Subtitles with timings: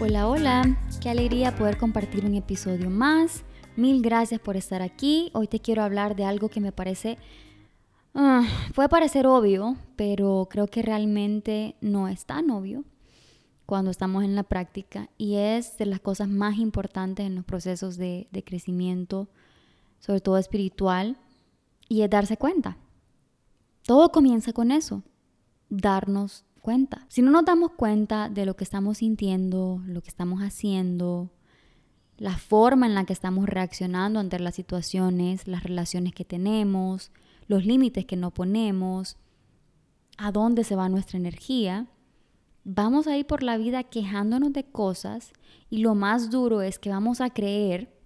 [0.00, 3.42] Hola, hola, qué alegría poder compartir un episodio más.
[3.74, 5.28] Mil gracias por estar aquí.
[5.34, 7.18] Hoy te quiero hablar de algo que me parece,
[8.14, 8.42] uh,
[8.76, 12.84] puede parecer obvio, pero creo que realmente no es tan obvio
[13.66, 17.96] cuando estamos en la práctica y es de las cosas más importantes en los procesos
[17.96, 19.28] de, de crecimiento,
[19.98, 21.16] sobre todo espiritual,
[21.88, 22.76] y es darse cuenta.
[23.82, 25.02] Todo comienza con eso,
[25.70, 27.06] darnos cuenta.
[27.08, 31.30] Si no nos damos cuenta de lo que estamos sintiendo, lo que estamos haciendo,
[32.16, 37.12] la forma en la que estamos reaccionando ante las situaciones, las relaciones que tenemos,
[37.46, 39.16] los límites que no ponemos,
[40.18, 41.86] a dónde se va nuestra energía,
[42.64, 45.32] vamos a ir por la vida quejándonos de cosas
[45.70, 47.96] y lo más duro es que vamos a creer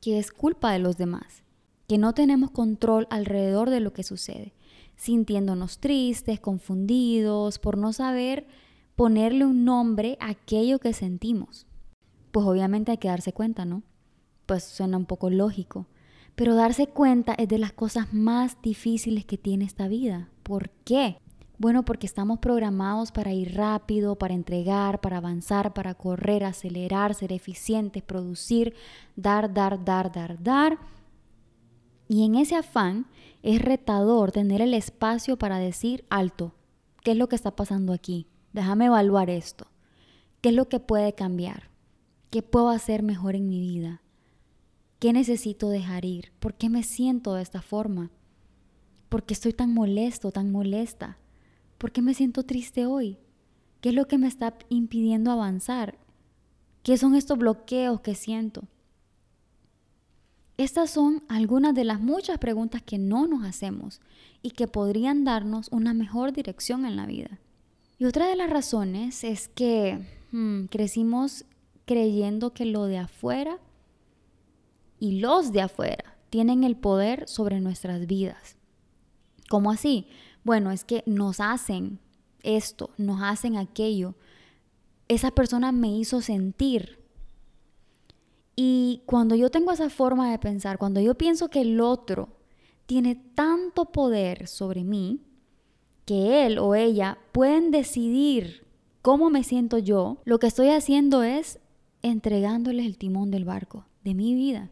[0.00, 1.42] que es culpa de los demás,
[1.88, 4.54] que no tenemos control alrededor de lo que sucede
[4.98, 8.46] sintiéndonos tristes, confundidos, por no saber
[8.96, 11.66] ponerle un nombre a aquello que sentimos.
[12.32, 13.82] Pues obviamente hay que darse cuenta, ¿no?
[14.44, 15.86] Pues suena un poco lógico.
[16.34, 20.28] Pero darse cuenta es de las cosas más difíciles que tiene esta vida.
[20.42, 21.18] ¿Por qué?
[21.58, 27.32] Bueno, porque estamos programados para ir rápido, para entregar, para avanzar, para correr, acelerar, ser
[27.32, 28.74] eficientes, producir,
[29.16, 30.78] dar, dar, dar, dar, dar.
[32.08, 33.06] Y en ese afán
[33.42, 36.54] es retador tener el espacio para decir alto,
[37.04, 38.26] ¿qué es lo que está pasando aquí?
[38.52, 39.66] Déjame evaluar esto.
[40.40, 41.70] ¿Qué es lo que puede cambiar?
[42.30, 44.02] ¿Qué puedo hacer mejor en mi vida?
[44.98, 46.32] ¿Qué necesito dejar ir?
[46.40, 48.10] ¿Por qué me siento de esta forma?
[49.08, 51.18] ¿Por qué estoy tan molesto, tan molesta?
[51.76, 53.18] ¿Por qué me siento triste hoy?
[53.80, 55.98] ¿Qué es lo que me está impidiendo avanzar?
[56.82, 58.64] ¿Qué son estos bloqueos que siento?
[60.58, 64.00] Estas son algunas de las muchas preguntas que no nos hacemos
[64.42, 67.38] y que podrían darnos una mejor dirección en la vida.
[67.96, 71.44] Y otra de las razones es que hmm, crecimos
[71.86, 73.60] creyendo que lo de afuera
[74.98, 78.56] y los de afuera tienen el poder sobre nuestras vidas.
[79.48, 80.08] ¿Cómo así?
[80.42, 82.00] Bueno, es que nos hacen
[82.42, 84.16] esto, nos hacen aquello.
[85.06, 86.97] Esa persona me hizo sentir
[88.60, 92.30] y cuando yo tengo esa forma de pensar, cuando yo pienso que el otro
[92.86, 95.20] tiene tanto poder sobre mí,
[96.04, 98.66] que él o ella pueden decidir
[99.00, 101.60] cómo me siento yo, lo que estoy haciendo es
[102.02, 104.70] entregándoles el timón del barco, de mi vida.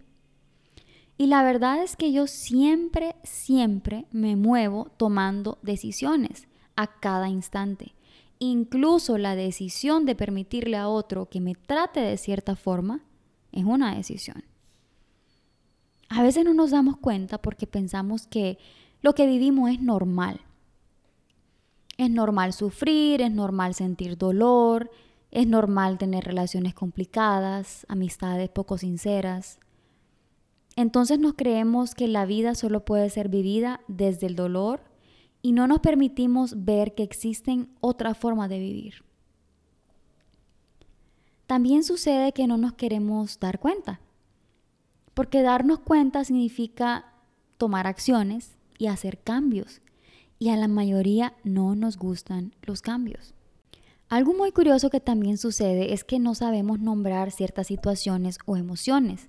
[1.17, 7.95] Y la verdad es que yo siempre, siempre me muevo tomando decisiones a cada instante.
[8.41, 13.05] Incluso la decisión de permitirle a otro que me trate de cierta forma
[13.57, 14.45] es una decisión.
[16.09, 18.59] A veces no nos damos cuenta porque pensamos que
[19.03, 20.41] lo que vivimos es normal.
[21.97, 24.91] Es normal sufrir, es normal sentir dolor,
[25.31, 29.59] es normal tener relaciones complicadas, amistades poco sinceras.
[30.77, 34.81] Entonces nos creemos que la vida solo puede ser vivida desde el dolor
[35.41, 39.06] y no nos permitimos ver que existen otras formas de vivir.
[41.47, 44.01] También sucede que no nos queremos dar cuenta,
[45.15, 47.13] porque darnos cuenta significa
[47.57, 49.81] tomar acciones y hacer cambios,
[50.39, 53.35] y a la mayoría no nos gustan los cambios.
[54.09, 59.29] Algo muy curioso que también sucede es que no sabemos nombrar ciertas situaciones o emociones.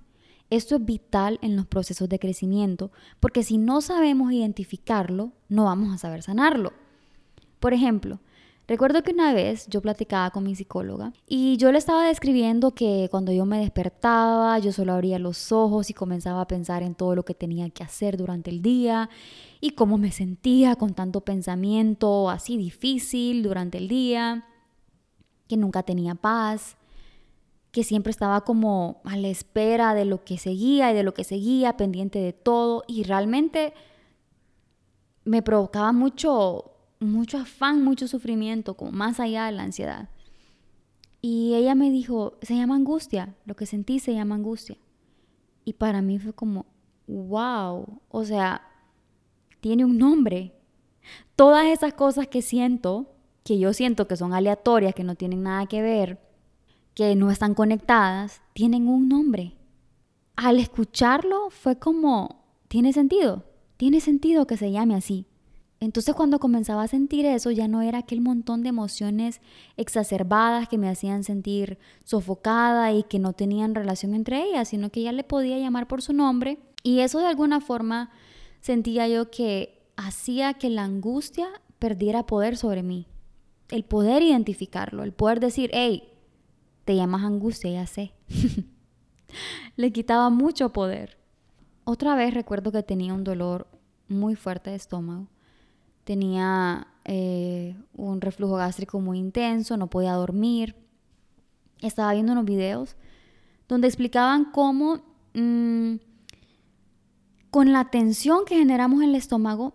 [0.50, 5.92] Esto es vital en los procesos de crecimiento porque si no sabemos identificarlo, no vamos
[5.92, 6.72] a saber sanarlo.
[7.58, 8.20] Por ejemplo,
[8.68, 13.08] Recuerdo que una vez yo platicaba con mi psicóloga y yo le estaba describiendo que
[13.10, 17.14] cuando yo me despertaba, yo solo abría los ojos y comenzaba a pensar en todo
[17.14, 19.08] lo que tenía que hacer durante el día
[19.62, 24.44] y cómo me sentía con tanto pensamiento así difícil durante el día,
[25.48, 26.76] que nunca tenía paz,
[27.70, 31.24] que siempre estaba como a la espera de lo que seguía y de lo que
[31.24, 33.72] seguía, pendiente de todo y realmente
[35.24, 40.08] me provocaba mucho mucho afán, mucho sufrimiento, como más allá de la ansiedad.
[41.20, 44.76] Y ella me dijo, se llama angustia, lo que sentí se llama angustia.
[45.64, 46.66] Y para mí fue como,
[47.06, 48.62] wow, o sea,
[49.60, 50.54] tiene un nombre.
[51.36, 53.14] Todas esas cosas que siento,
[53.44, 56.20] que yo siento que son aleatorias, que no tienen nada que ver,
[56.94, 59.56] que no están conectadas, tienen un nombre.
[60.36, 63.44] Al escucharlo fue como, tiene sentido,
[63.76, 65.26] tiene sentido que se llame así.
[65.80, 69.40] Entonces cuando comenzaba a sentir eso ya no era aquel montón de emociones
[69.76, 75.02] exacerbadas que me hacían sentir sofocada y que no tenían relación entre ellas, sino que
[75.02, 78.10] ya le podía llamar por su nombre y eso de alguna forma
[78.60, 81.48] sentía yo que hacía que la angustia
[81.78, 83.06] perdiera poder sobre mí.
[83.68, 86.08] El poder identificarlo, el poder decir, hey,
[86.84, 88.14] te llamas angustia, ya sé.
[89.76, 91.18] le quitaba mucho poder.
[91.84, 93.68] Otra vez recuerdo que tenía un dolor
[94.08, 95.28] muy fuerte de estómago
[96.08, 100.74] tenía eh, un reflujo gástrico muy intenso, no podía dormir.
[101.82, 102.96] Estaba viendo unos videos
[103.68, 105.02] donde explicaban cómo
[105.34, 105.96] mm,
[107.50, 109.74] con la tensión que generamos en el estómago,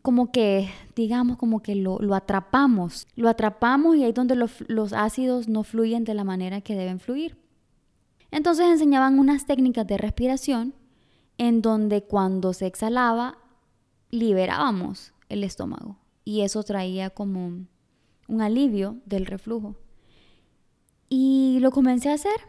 [0.00, 5.48] como que, digamos, como que lo, atrapamos, lo atrapamos y ahí es donde los ácidos
[5.48, 7.36] no fluyen de la manera que deben fluir.
[8.30, 10.72] Entonces enseñaban unas técnicas de respiración
[11.36, 13.38] en donde cuando se exhalaba
[14.12, 17.66] liberábamos el estómago y eso traía como
[18.28, 19.76] un alivio del reflujo.
[21.08, 22.40] Y lo comencé a hacer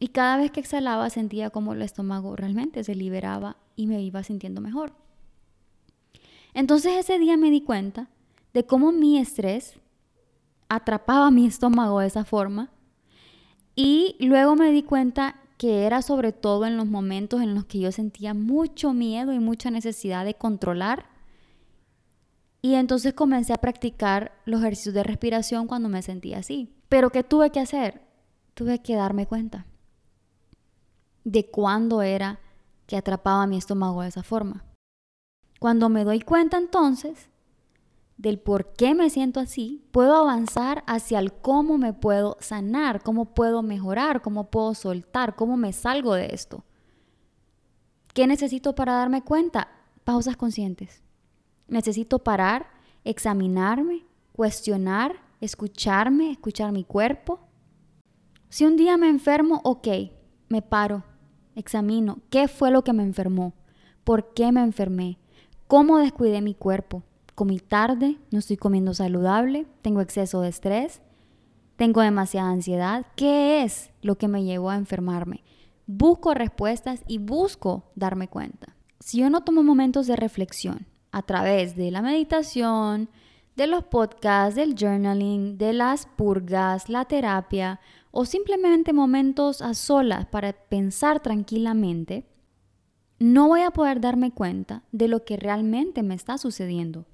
[0.00, 4.22] y cada vez que exhalaba sentía como el estómago realmente se liberaba y me iba
[4.22, 4.94] sintiendo mejor.
[6.54, 8.08] Entonces ese día me di cuenta
[8.52, 9.78] de cómo mi estrés
[10.68, 12.70] atrapaba mi estómago de esa forma
[13.76, 17.78] y luego me di cuenta que era sobre todo en los momentos en los que
[17.78, 21.11] yo sentía mucho miedo y mucha necesidad de controlar
[22.62, 26.72] y entonces comencé a practicar los ejercicios de respiración cuando me sentía así.
[26.88, 28.02] Pero ¿qué tuve que hacer?
[28.54, 29.66] Tuve que darme cuenta
[31.24, 32.40] de cuándo era
[32.86, 34.64] que atrapaba mi estómago de esa forma.
[35.58, 37.28] Cuando me doy cuenta entonces
[38.16, 43.34] del por qué me siento así, puedo avanzar hacia el cómo me puedo sanar, cómo
[43.34, 46.64] puedo mejorar, cómo puedo soltar, cómo me salgo de esto.
[48.14, 49.68] ¿Qué necesito para darme cuenta?
[50.04, 51.02] Pausas conscientes.
[51.72, 52.66] Necesito parar,
[53.02, 57.40] examinarme, cuestionar, escucharme, escuchar mi cuerpo.
[58.50, 59.88] Si un día me enfermo, ok,
[60.50, 61.02] me paro,
[61.54, 63.54] examino qué fue lo que me enfermó,
[64.04, 65.18] por qué me enfermé,
[65.66, 67.04] cómo descuidé mi cuerpo,
[67.34, 71.00] comí tarde, no estoy comiendo saludable, tengo exceso de estrés,
[71.76, 75.42] tengo demasiada ansiedad, ¿qué es lo que me llevó a enfermarme?
[75.86, 78.76] Busco respuestas y busco darme cuenta.
[79.00, 83.08] Si yo no tomo momentos de reflexión, a través de la meditación,
[83.54, 87.80] de los podcasts, del journaling, de las purgas, la terapia
[88.10, 92.26] o simplemente momentos a solas para pensar tranquilamente,
[93.18, 97.06] no voy a poder darme cuenta de lo que realmente me está sucediendo.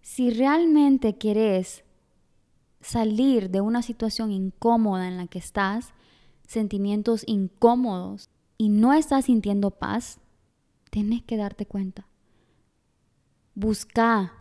[0.00, 1.84] Si realmente querés
[2.80, 5.92] salir de una situación incómoda en la que estás,
[6.46, 10.20] sentimientos incómodos y no estás sintiendo paz,
[10.90, 12.06] tienes que darte cuenta.
[13.58, 14.34] Busca,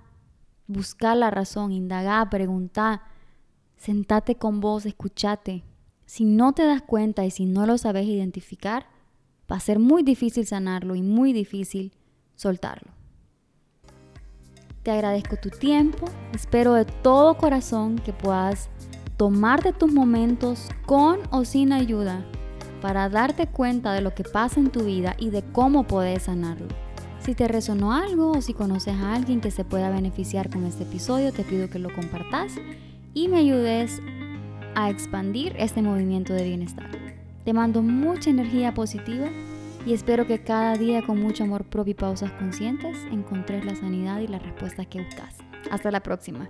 [0.67, 3.03] busca la razón, indaga, pregunta,
[3.77, 5.63] sentate con vos, escúchate.
[6.05, 8.87] Si no te das cuenta y si no lo sabes identificar,
[9.49, 11.93] va a ser muy difícil sanarlo y muy difícil
[12.35, 12.91] soltarlo.
[14.83, 18.69] Te agradezco tu tiempo, espero de todo corazón que puedas
[19.15, 22.25] tomarte tus momentos con o sin ayuda
[22.81, 26.84] para darte cuenta de lo que pasa en tu vida y de cómo puedes sanarlo.
[27.25, 30.83] Si te resonó algo o si conoces a alguien que se pueda beneficiar con este
[30.83, 32.53] episodio, te pido que lo compartas
[33.15, 33.99] y me ayudes
[34.75, 36.87] a expandir este movimiento de bienestar.
[37.43, 39.27] Te mando mucha energía positiva
[39.87, 44.19] y espero que cada día con mucho amor propio y pausas conscientes encontres la sanidad
[44.19, 45.35] y la respuesta que buscas.
[45.71, 46.47] Hasta la próxima.